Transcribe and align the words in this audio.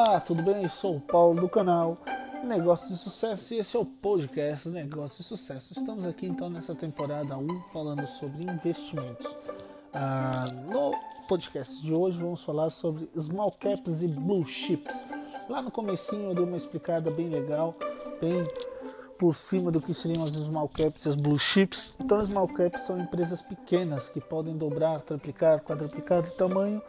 Olá, 0.00 0.20
tudo 0.20 0.44
bem? 0.44 0.68
Sou 0.68 0.94
o 0.94 1.00
Paulo 1.00 1.40
do 1.40 1.48
canal 1.48 1.98
Negócios 2.44 2.88
de 2.88 2.96
Sucesso 2.98 3.52
e 3.52 3.58
esse 3.58 3.76
é 3.76 3.80
o 3.80 3.84
podcast 3.84 4.68
Negócios 4.68 5.18
de 5.18 5.24
Sucesso. 5.24 5.72
Estamos 5.76 6.04
aqui 6.04 6.24
então 6.24 6.48
nessa 6.48 6.72
temporada 6.72 7.36
1 7.36 7.62
falando 7.72 8.06
sobre 8.06 8.44
investimentos. 8.44 9.26
Ah, 9.92 10.44
no 10.68 10.94
podcast 11.26 11.82
de 11.82 11.92
hoje 11.92 12.16
vamos 12.16 12.44
falar 12.44 12.70
sobre 12.70 13.10
small 13.18 13.50
caps 13.50 14.00
e 14.00 14.06
blue 14.06 14.46
chips. 14.46 15.04
Lá 15.48 15.60
no 15.60 15.70
comecinho 15.72 16.30
eu 16.30 16.34
dei 16.36 16.44
uma 16.44 16.56
explicada 16.56 17.10
bem 17.10 17.28
legal, 17.28 17.74
bem 18.20 18.44
por 19.18 19.34
cima 19.34 19.72
do 19.72 19.80
que 19.80 19.92
seriam 19.92 20.22
as 20.22 20.30
small 20.30 20.68
caps 20.68 21.06
e 21.06 21.08
as 21.08 21.16
blue 21.16 21.40
chips. 21.40 21.96
Então, 21.98 22.24
small 22.24 22.46
caps 22.46 22.82
são 22.82 23.00
empresas 23.00 23.42
pequenas 23.42 24.08
que 24.10 24.20
podem 24.20 24.56
dobrar, 24.56 25.00
triplicar, 25.00 25.60
quadruplicar 25.60 26.22
de 26.22 26.30
tamanho 26.36 26.80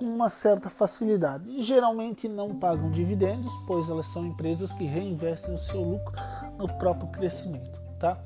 com 0.00 0.06
uma 0.06 0.30
certa 0.30 0.70
facilidade. 0.70 1.50
E 1.50 1.62
geralmente 1.62 2.26
não 2.26 2.54
pagam 2.54 2.90
dividendos, 2.90 3.52
pois 3.66 3.90
elas 3.90 4.06
são 4.06 4.24
empresas 4.24 4.72
que 4.72 4.84
reinvestem 4.84 5.54
o 5.54 5.58
seu 5.58 5.82
lucro 5.82 6.16
no 6.56 6.66
próprio 6.78 7.06
crescimento. 7.08 7.78
Tá? 7.98 8.16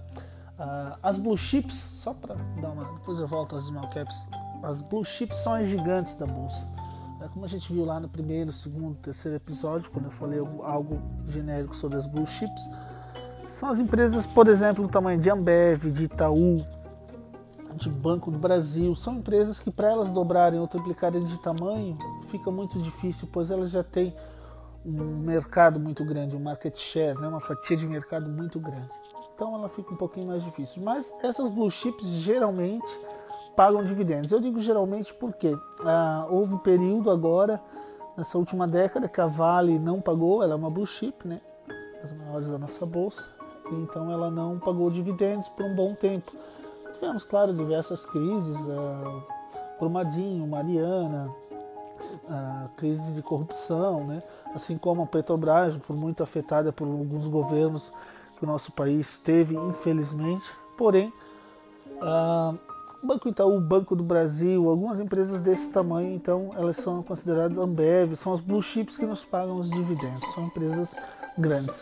Uh, 0.57 0.97
as 1.03 1.19
blue 1.19 1.37
chips, 1.37 1.75
só 1.75 2.15
para 2.15 2.37
dar 2.63 2.71
uma. 2.71 2.85
Depois 2.95 3.19
eu 3.19 3.27
volto 3.27 3.57
às 3.57 3.65
small 3.65 3.91
caps. 3.91 4.29
As 4.63 4.81
blue 4.81 5.05
chips 5.05 5.37
são 5.39 5.55
as 5.55 5.67
gigantes 5.67 6.15
da 6.15 6.27
bolsa. 6.27 6.65
É 7.21 7.27
como 7.27 7.45
a 7.45 7.49
gente 7.49 7.73
viu 7.73 7.85
lá 7.85 7.99
no 7.99 8.09
primeiro, 8.09 8.53
segundo, 8.53 8.95
terceiro 8.99 9.37
episódio, 9.37 9.91
quando 9.91 10.05
eu 10.05 10.13
falei 10.13 10.39
algo 10.63 11.03
genérico 11.27 11.75
sobre 11.75 11.99
as 11.99 12.07
blue 12.07 12.27
chips 12.27 12.63
são 13.55 13.69
as 13.69 13.79
empresas, 13.79 14.27
por 14.27 14.49
exemplo, 14.49 14.85
do 14.85 14.91
tamanho 14.91 15.21
de 15.21 15.31
Ambev, 15.31 15.89
de 15.93 16.05
Itaú, 16.05 16.67
de 17.77 17.89
Banco 17.89 18.31
do 18.31 18.39
Brasil. 18.39 18.95
São 18.95 19.17
empresas 19.17 19.59
que, 19.59 19.71
para 19.71 19.91
elas 19.91 20.11
dobrarem 20.11 20.61
ou 20.61 20.67
triplicarem 20.67 21.25
de 21.25 21.39
tamanho, 21.39 21.97
fica 22.29 22.51
muito 22.51 22.79
difícil, 22.79 23.29
pois 23.33 23.51
elas 23.51 23.71
já 23.71 23.83
têm 23.83 24.15
um 24.85 25.19
mercado 25.19 25.81
muito 25.81 26.05
grande, 26.05 26.37
um 26.37 26.41
market 26.41 26.77
share, 26.77 27.19
né? 27.19 27.27
uma 27.27 27.41
fatia 27.41 27.77
de 27.77 27.87
mercado 27.87 28.29
muito 28.29 28.59
grande. 28.59 28.91
Então 29.35 29.55
ela 29.55 29.69
fica 29.69 29.93
um 29.93 29.97
pouquinho 29.97 30.27
mais 30.27 30.43
difícil. 30.43 30.83
Mas 30.83 31.13
essas 31.23 31.49
blue 31.49 31.71
chips 31.71 32.07
geralmente 32.07 32.89
pagam 33.57 33.83
dividendos. 33.83 34.31
Eu 34.31 34.41
digo 34.41 34.61
geralmente 34.61 35.15
porque 35.15 35.57
ah, 35.85 36.27
houve 36.31 36.55
um 36.55 36.59
período 36.59 37.11
agora, 37.11 37.61
nessa 38.17 38.37
última 38.39 38.69
década, 38.69 39.09
que 39.09 39.21
a 39.21 39.27
Vale 39.27 39.79
não 39.79 40.01
pagou, 40.01 40.43
ela 40.43 40.53
é 40.53 40.57
uma 40.57 40.71
blue 40.71 40.87
chip, 40.87 41.27
né? 41.27 41.41
as 42.03 42.13
maiores 42.13 42.49
da 42.49 42.59
nossa 42.59 42.85
bolsa 42.85 43.35
então 43.73 44.11
ela 44.11 44.31
não 44.31 44.59
pagou 44.59 44.91
dividendos 44.91 45.49
por 45.49 45.65
um 45.65 45.75
bom 45.75 45.95
tempo. 45.95 46.33
Tivemos, 46.95 47.25
claro, 47.25 47.53
diversas 47.53 48.07
crises, 48.07 48.57
uh, 48.67 49.23
Brumadinho, 49.79 50.47
Mariana, 50.47 51.31
uh, 52.25 52.69
crises 52.77 53.15
de 53.15 53.23
corrupção, 53.23 54.05
né? 54.07 54.23
assim 54.55 54.79
como 54.79 55.03
a 55.03 55.07
Petrobras, 55.07 55.77
por 55.77 55.97
muito 55.97 56.23
afetada 56.23 56.73
por 56.73 56.87
alguns 56.87 57.27
governos 57.27 57.93
que 58.39 58.45
o 58.45 58.47
nosso 58.47 58.73
país 58.73 59.19
teve, 59.19 59.57
infelizmente. 59.57 60.45
Porém, 60.79 61.13
uh, 61.97 62.57
Banco 63.03 63.29
Itaú, 63.29 63.61
Banco 63.61 63.95
do 63.95 64.03
Brasil, 64.03 64.69
algumas 64.69 64.99
empresas 64.99 65.41
desse 65.41 65.71
tamanho, 65.71 66.15
então 66.15 66.53
elas 66.57 66.77
são 66.77 67.03
consideradas 67.03 67.59
Ambev, 67.59 68.15
são 68.15 68.33
as 68.33 68.41
blue 68.41 68.63
chips 68.63 68.97
que 68.97 69.05
nos 69.05 69.25
pagam 69.25 69.57
os 69.57 69.69
dividendos, 69.69 70.23
são 70.35 70.47
empresas 70.47 70.97
grandes. 71.37 71.75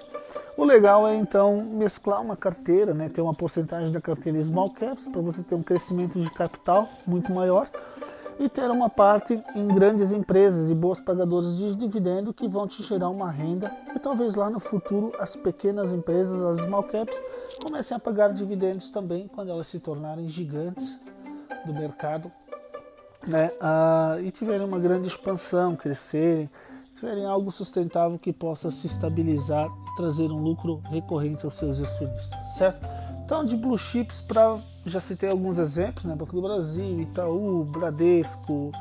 O 0.57 0.65
legal 0.65 1.09
é 1.09 1.17
então 1.17 1.63
mesclar 1.63 2.21
uma 2.21 2.37
carteira, 2.37 2.93
né, 2.93 3.09
ter 3.09 3.23
uma 3.23 3.35
porcentagem 3.35 3.91
da 3.91 4.01
carteira 4.01 4.45
small 4.45 4.71
caps 4.71 5.07
para 5.07 5.21
você 5.21 5.43
ter 5.43 5.55
um 5.55 5.63
crescimento 5.63 6.21
de 6.21 6.31
capital 6.31 6.89
muito 7.07 7.33
maior 7.33 7.69
e 8.39 8.49
ter 8.49 8.71
uma 8.71 8.91
parte 8.91 9.41
em 9.55 9.69
grandes 9.69 10.11
empresas 10.11 10.71
e 10.71 10.75
boas 10.75 11.01
pagadoras 11.01 11.57
de 11.57 11.75
dividendo 11.75 12.35
que 12.35 12.49
vão 12.49 12.67
te 12.67 12.83
gerar 12.83 13.09
uma 13.09 13.31
renda 13.31 13.73
e 13.95 13.99
talvez 13.99 14.35
lá 14.35 14.51
no 14.51 14.61
futuro 14.61 15.13
as 15.19 15.35
pequenas 15.35 15.91
empresas, 15.91 16.43
as 16.43 16.65
small 16.65 16.83
caps, 16.83 17.17
comecem 17.63 17.97
a 17.97 18.01
pagar 18.01 18.33
dividendos 18.33 18.91
também 18.91 19.29
quando 19.29 19.51
elas 19.51 19.69
se 19.69 19.81
tornarem 19.81 20.29
gigantes 20.29 21.01
do 21.65 21.73
mercado 21.73 22.31
né, 23.27 23.53
uh, 23.61 24.21
e 24.21 24.31
tiverem 24.31 24.67
uma 24.67 24.79
grande 24.79 25.07
expansão, 25.07 25.77
crescerem 25.77 26.51
tiverem 26.95 27.25
algo 27.25 27.51
sustentável 27.51 28.19
que 28.19 28.33
possa 28.33 28.71
se 28.71 28.87
estabilizar 28.87 29.67
e 29.67 29.97
trazer 29.97 30.31
um 30.31 30.39
lucro 30.39 30.81
recorrente 30.91 31.45
aos 31.45 31.55
seus 31.55 31.81
acionistas, 31.81 32.55
certo? 32.57 32.87
Então, 33.25 33.45
de 33.45 33.57
blue 33.57 33.79
chips, 33.79 34.21
para 34.21 34.59
já 34.85 35.01
citei 35.01 35.31
alguns 35.31 35.59
exemplos, 35.59 36.05
né? 36.05 36.15
Banco 36.15 36.35
do 36.35 36.43
Brasil, 36.43 37.01
Itaú, 37.01 37.65
Bradesco, 37.65 38.73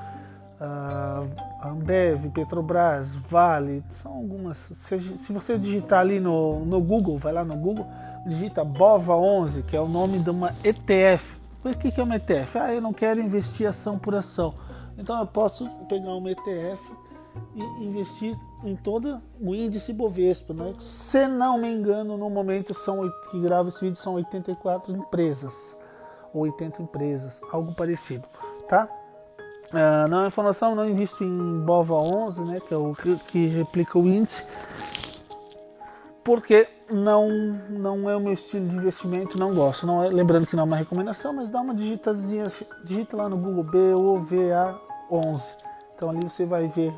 uh, 0.60 1.68
Ambev, 1.68 2.30
Petrobras, 2.32 3.08
Vale, 3.30 3.84
são 3.90 4.12
algumas. 4.12 4.58
Se, 4.58 5.00
se 5.00 5.32
você 5.32 5.58
digitar 5.58 6.02
ali 6.02 6.20
no, 6.20 6.66
no 6.66 6.82
Google, 6.82 7.18
vai 7.18 7.32
lá 7.32 7.46
no 7.46 7.56
Google, 7.56 7.86
digita 8.26 8.66
BOVA11, 8.66 9.64
que 9.64 9.76
é 9.76 9.80
o 9.80 9.88
nome 9.88 10.20
de 10.20 10.30
uma 10.30 10.52
ETF. 10.64 11.40
O 11.64 11.70
que 11.74 12.00
é 12.00 12.04
uma 12.04 12.16
ETF? 12.16 12.58
Ah, 12.58 12.74
eu 12.74 12.82
não 12.82 12.92
quero 12.92 13.22
investir 13.22 13.68
ação 13.68 13.98
por 14.00 14.16
ação. 14.16 14.54
Então 14.98 15.20
eu 15.20 15.28
posso 15.28 15.70
pegar 15.88 16.14
uma 16.14 16.32
ETF 16.32 16.82
investir 17.80 18.38
em 18.64 18.75
todo 18.75 19.22
o 19.40 19.53
índice 19.53 19.94
Bovespa. 19.94 20.53
Né? 20.53 20.74
Se 20.80 21.28
não 21.28 21.58
me 21.58 21.72
engano, 21.72 22.18
no 22.18 22.30
momento 22.30 22.74
são, 22.74 23.09
que 23.30 23.40
gravo 23.40 23.69
esse 23.69 23.81
vídeo 23.81 23.96
são 23.96 24.16
84 24.16 24.94
empresas, 24.96 25.78
ou 26.34 26.44
80 26.44 26.81
empresas, 26.81 27.42
algo 27.52 27.74
parecido. 27.74 28.25
Tá? 28.68 28.88
Uh, 29.69 30.08
não 30.09 30.24
é 30.24 30.28
informação, 30.28 30.75
não 30.75 30.88
invisto 30.88 31.24
em 31.24 31.59
BOVA 31.62 31.96
11, 31.96 32.44
né, 32.44 32.59
que 32.59 32.74
é 32.74 32.78
o 32.78 32.94
que, 32.94 33.16
que 33.28 33.48
replica 33.48 33.98
o 33.98 34.06
índice, 34.06 34.44
porque 36.24 36.68
não, 36.90 37.30
não 37.69 38.09
é 38.09 38.16
o 38.16 38.19
meu 38.19 38.34
estilo 38.34 38.68
de 38.68 38.75
investimento, 38.75 39.40
não 39.40 39.56
gosto. 39.56 39.88
Não 39.88 40.03
é, 40.03 40.09
lembrando 40.09 40.46
que 40.46 40.56
não 40.56 40.63
é 40.63 40.66
uma 40.66 40.75
recomendação, 40.75 41.34
mas 41.34 41.50
dá 41.50 41.62
uma 41.62 41.74
digitazinha, 41.74 42.46
digita 42.84 43.16
lá 43.16 43.30
no 43.30 43.38
Google 43.38 43.63
BOVA11. 43.63 45.56
Então 45.96 46.09
ali 46.09 46.19
você 46.22 46.46
vai 46.46 46.68
ver 46.68 46.94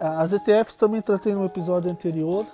as 0.00 0.32
ETFs 0.32 0.76
também 0.76 1.02
tratei 1.02 1.34
no 1.34 1.44
episódio 1.44 1.90
anterior, 1.90 2.46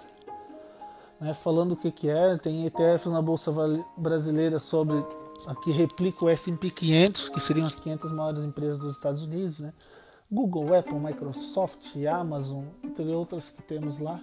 né, 1.21 1.35
falando 1.35 1.73
o 1.73 1.77
que, 1.77 1.91
que 1.91 2.09
é. 2.09 2.37
Tem 2.39 2.67
ETFs 2.67 3.07
na 3.07 3.21
Bolsa 3.21 3.53
Brasileira 3.97 4.59
sobre 4.59 5.05
a 5.47 5.55
que 5.55 5.71
replica 5.71 6.25
o 6.25 6.29
S&P 6.29 6.71
500, 6.71 7.29
que 7.29 7.41
seriam 7.41 7.67
as 7.67 7.75
500 7.75 8.13
maiores 8.13 8.45
empresas 8.45 8.79
dos 8.79 8.95
Estados 8.95 9.23
Unidos, 9.23 9.61
né? 9.61 9.73
Google, 10.31 10.75
Apple, 10.75 10.99
Microsoft, 10.99 11.95
Amazon, 12.07 12.65
entre 12.83 13.05
outras 13.15 13.51
que 13.51 13.63
temos 13.63 14.01
lá. 14.01 14.21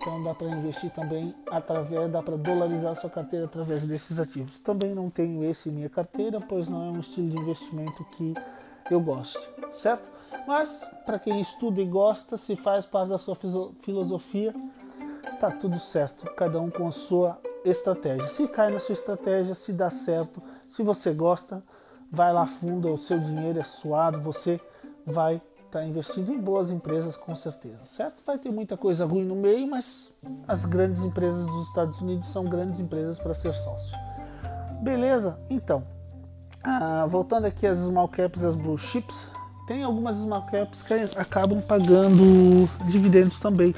Então 0.00 0.22
dá 0.22 0.34
para 0.34 0.48
investir 0.48 0.90
também 0.92 1.34
através, 1.50 2.10
dá 2.10 2.22
para 2.22 2.36
dolarizar 2.36 2.96
sua 2.96 3.10
carteira 3.10 3.44
através 3.44 3.86
desses 3.86 4.18
ativos. 4.18 4.58
Também 4.60 4.94
não 4.94 5.10
tenho 5.10 5.44
esse 5.44 5.68
em 5.68 5.72
minha 5.72 5.90
carteira, 5.90 6.40
pois 6.40 6.68
não 6.68 6.88
é 6.88 6.90
um 6.90 7.00
estilo 7.00 7.28
de 7.28 7.36
investimento 7.36 8.02
que 8.12 8.32
eu 8.90 9.00
gosto, 9.00 9.38
certo? 9.72 10.19
Mas 10.46 10.84
para 11.06 11.18
quem 11.18 11.40
estuda 11.40 11.80
e 11.80 11.86
gosta, 11.86 12.36
se 12.36 12.56
faz 12.56 12.86
parte 12.86 13.10
da 13.10 13.18
sua 13.18 13.36
filosofia, 13.80 14.54
tá 15.38 15.50
tudo 15.50 15.78
certo. 15.78 16.24
Cada 16.34 16.60
um 16.60 16.70
com 16.70 16.86
a 16.86 16.90
sua 16.90 17.38
estratégia. 17.64 18.26
Se 18.28 18.48
cai 18.48 18.70
na 18.70 18.78
sua 18.78 18.92
estratégia, 18.92 19.54
se 19.54 19.72
dá 19.72 19.90
certo, 19.90 20.42
se 20.68 20.82
você 20.82 21.12
gosta, 21.12 21.62
vai 22.10 22.32
lá 22.32 22.46
fundo, 22.46 22.92
o 22.92 22.98
seu 22.98 23.18
dinheiro 23.18 23.58
é 23.58 23.64
suado, 23.64 24.20
você 24.20 24.60
vai 25.06 25.36
estar 25.66 25.80
tá 25.80 25.84
investindo 25.84 26.32
em 26.32 26.40
boas 26.40 26.70
empresas 26.70 27.16
com 27.16 27.34
certeza, 27.34 27.78
certo? 27.84 28.22
Vai 28.24 28.38
ter 28.38 28.50
muita 28.50 28.76
coisa 28.76 29.04
ruim 29.04 29.24
no 29.24 29.36
meio, 29.36 29.68
mas 29.68 30.12
as 30.48 30.64
grandes 30.64 31.02
empresas 31.02 31.46
dos 31.46 31.68
Estados 31.68 32.00
Unidos 32.00 32.28
são 32.28 32.44
grandes 32.44 32.80
empresas 32.80 33.18
para 33.18 33.34
ser 33.34 33.54
sócio. 33.54 33.96
Beleza? 34.82 35.38
Então, 35.48 35.84
ah, 36.62 37.06
voltando 37.06 37.46
aqui 37.46 37.66
às 37.66 37.78
small 37.78 38.08
caps 38.08 38.42
e 38.42 38.46
as 38.46 38.56
blue 38.56 38.78
chips, 38.78 39.30
tem 39.70 39.84
algumas 39.84 40.16
small 40.16 40.42
caps 40.42 40.82
que 40.82 40.94
acabam 41.16 41.62
pagando 41.62 42.68
dividendos 42.88 43.38
também. 43.38 43.72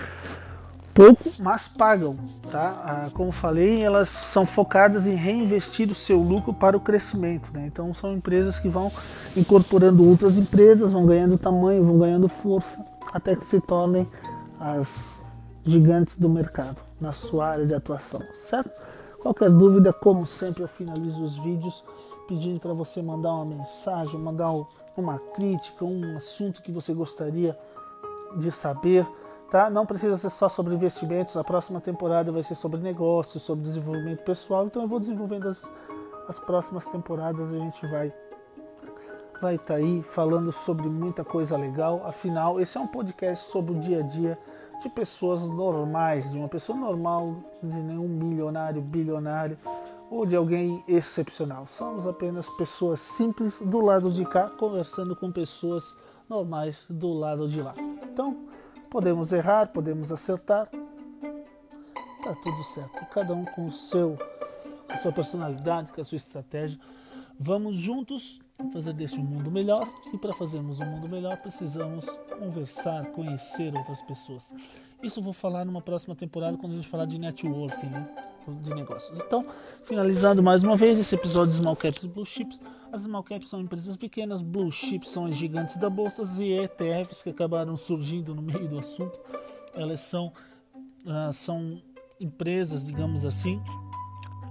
Pouco, 0.95 1.31
mas 1.39 1.69
pagam, 1.69 2.17
tá? 2.51 2.83
Ah, 2.83 3.11
como 3.13 3.31
falei, 3.31 3.83
elas 3.83 4.09
são 4.33 4.47
focadas 4.47 5.07
em 5.07 5.15
reinvestir 5.15 5.91
o 5.91 5.95
seu 5.95 6.19
lucro 6.19 6.55
para 6.55 6.75
o 6.75 6.81
crescimento, 6.81 7.53
né? 7.53 7.67
Então 7.67 7.93
são 7.93 8.11
empresas 8.11 8.59
que 8.59 8.71
vão 8.71 8.91
incorporando 9.37 10.09
outras 10.09 10.39
empresas, 10.39 10.91
vão 10.91 11.05
ganhando 11.05 11.37
tamanho, 11.37 11.85
vão 11.85 11.99
ganhando 11.99 12.27
força, 12.27 12.83
até 13.13 13.37
que 13.37 13.45
se 13.45 13.61
tornem 13.61 14.09
as 14.59 14.89
gigantes 15.63 16.17
do 16.17 16.29
mercado 16.29 16.79
na 16.99 17.13
sua 17.13 17.49
área 17.49 17.67
de 17.67 17.75
atuação, 17.75 18.23
certo? 18.49 18.71
Qualquer 19.23 19.51
dúvida, 19.51 19.93
como 19.93 20.27
sempre, 20.27 20.65
eu 20.65 20.69
finalizo 20.69 21.23
os 21.23 21.39
vídeos 21.39 21.85
pedindo 22.27 22.59
para 22.59 22.73
você 22.73 23.01
mandar 23.01 23.33
uma 23.33 23.45
mensagem, 23.45 24.19
mandar 24.19 24.51
uma 24.97 25.19
crítica, 25.19 25.85
um 25.85 26.17
assunto 26.17 26.61
que 26.61 26.73
você 26.73 26.93
gostaria 26.93 27.57
de 28.37 28.51
saber. 28.51 29.07
Tá? 29.49 29.71
Não 29.71 29.87
precisa 29.87 30.19
ser 30.19 30.31
só 30.31 30.49
sobre 30.49 30.75
investimentos, 30.75 31.37
a 31.37 31.45
próxima 31.45 31.81
temporada 31.81 32.33
vai 32.33 32.43
ser 32.43 32.57
sobre 32.57 32.81
negócios, 32.81 33.45
sobre 33.45 33.63
desenvolvimento 33.63 34.25
pessoal, 34.25 34.67
então 34.67 34.83
eu 34.83 34.89
vou 34.89 34.99
desenvolvendo 34.99 35.47
as, 35.47 35.71
as 36.27 36.39
próximas 36.39 36.89
temporadas, 36.89 37.55
a 37.55 37.59
gente 37.59 37.87
vai 37.87 38.13
vai 39.41 39.57
estar 39.57 39.75
tá 39.75 39.81
aí 39.81 40.03
falando 40.05 40.53
sobre 40.53 40.89
muita 40.89 41.25
coisa 41.25 41.57
legal. 41.57 42.03
Afinal, 42.07 42.61
esse 42.61 42.79
é 42.79 42.81
um 42.81 42.87
podcast 42.87 43.51
sobre 43.51 43.73
o 43.73 43.81
dia 43.81 43.99
a 43.99 44.03
dia 44.03 44.39
de 44.83 44.89
pessoas 44.89 45.43
normais, 45.43 46.33
de 46.33 46.39
uma 46.39 46.49
pessoa 46.49 46.77
normal, 46.77 47.37
de 47.63 47.67
nenhum 47.67 48.09
milionário, 48.09 48.83
bilionário 48.83 49.57
ou 50.11 50.27
de 50.27 50.37
alguém 50.37 50.83
excepcional. 50.87 51.67
Somos 51.67 52.07
apenas 52.07 52.49
pessoas 52.57 53.01
simples 53.01 53.61
do 53.61 53.81
lado 53.81 54.11
de 54.11 54.25
cá 54.25 54.49
conversando 54.49 55.17
com 55.17 55.31
pessoas 55.31 55.97
normais 56.29 56.85
do 56.89 57.13
lado 57.13 57.49
de 57.49 57.63
lá. 57.63 57.75
Então, 58.05 58.47
podemos 58.91 59.33
errar, 59.33 59.69
podemos 59.69 60.13
acertar. 60.13 60.69
Tá 62.23 62.35
tudo 62.43 62.63
certo. 62.65 63.07
Cada 63.07 63.33
um 63.33 63.45
com 63.45 63.67
o 63.67 63.73
seu 63.73 64.19
com 64.87 64.93
a 64.93 64.99
sua 64.99 65.13
personalidade, 65.13 65.93
com 65.93 66.01
a 66.01 66.05
sua 66.05 66.17
estratégia. 66.17 66.79
Vamos 67.39 67.77
juntos 67.77 68.41
fazer 68.71 68.93
desse 68.93 69.19
um 69.19 69.25
mundo 69.25 69.51
melhor 69.51 69.89
e 70.13 70.19
para 70.19 70.33
fazermos 70.33 70.81
um 70.81 70.87
mundo 70.87 71.09
melhor 71.09 71.37
precisamos 71.39 72.07
conversar, 72.39 73.07
conhecer 73.13 73.75
outras 73.75 74.03
pessoas. 74.03 74.55
Isso 75.03 75.21
vou 75.21 75.33
falar 75.33 75.65
numa 75.65 75.81
próxima 75.81 76.15
temporada 76.15 76.57
quando 76.57 76.73
a 76.73 76.77
gente 76.77 76.89
falar 76.89 77.07
de 77.07 77.19
networking, 77.19 77.87
né? 77.87 78.09
de 78.63 78.75
negócios. 78.75 79.19
Então, 79.21 79.45
finalizando 79.85 80.43
mais 80.43 80.63
uma 80.63 80.77
vez 80.77 80.99
esse 80.99 81.15
episódio 81.15 81.51
de 81.51 81.57
Small 81.57 81.77
Caps 81.77 82.03
e 82.03 82.09
Blue 82.09 82.27
Chips. 82.27 82.61
As 82.93 83.03
Small 83.03 83.23
Caps 83.23 83.49
são 83.49 83.61
empresas 83.61 83.97
pequenas, 83.97 84.43
Blue 84.43 84.71
Chips 84.71 85.09
são 85.09 85.27
as 85.27 85.37
gigantes 85.37 85.77
da 85.77 85.89
bolsa 85.89 86.23
e 86.43 86.53
ETFs 86.53 87.23
que 87.23 87.31
acabaram 87.31 87.77
surgindo 87.77 88.35
no 88.35 88.43
meio 88.43 88.69
do 88.69 88.79
assunto. 88.79 89.19
Elas 89.75 90.01
são, 90.01 90.33
uh, 91.05 91.33
são 91.33 91.81
empresas, 92.21 92.87
digamos 92.87 93.25
assim, 93.25 93.61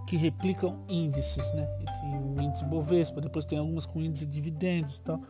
que 0.08 0.18
replicam 0.18 0.84
índices, 0.88 1.54
né? 1.54 1.66
Tem 2.02 2.18
o 2.18 2.42
índice 2.42 2.66
Bovespa, 2.66 3.22
depois 3.22 3.46
tem 3.46 3.58
algumas 3.58 3.86
com 3.86 4.02
índice 4.02 4.26
de 4.26 4.32
dividendos 4.32 4.98
e 4.98 5.02
tal, 5.02 5.22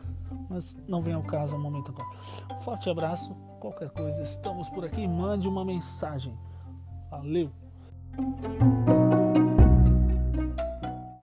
mas 0.48 0.76
não 0.88 1.00
vem 1.00 1.14
ao 1.14 1.22
caso 1.22 1.56
no 1.56 1.62
momento 1.62 1.90
agora. 1.90 2.58
Forte 2.58 2.88
abraço, 2.88 3.34
qualquer 3.60 3.90
coisa, 3.90 4.22
estamos 4.22 4.68
por 4.68 4.84
aqui, 4.84 5.06
mande 5.06 5.48
uma 5.48 5.64
mensagem. 5.64 6.36
Valeu! 7.10 7.50